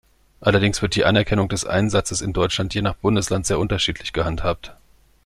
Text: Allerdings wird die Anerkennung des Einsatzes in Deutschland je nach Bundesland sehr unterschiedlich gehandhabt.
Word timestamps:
Allerdings 0.39 0.81
wird 0.81 0.95
die 0.95 1.05
Anerkennung 1.05 1.47
des 1.47 1.63
Einsatzes 1.63 2.21
in 2.21 2.33
Deutschland 2.33 2.73
je 2.73 2.81
nach 2.81 2.95
Bundesland 2.95 3.45
sehr 3.45 3.59
unterschiedlich 3.59 4.13
gehandhabt. 4.13 4.75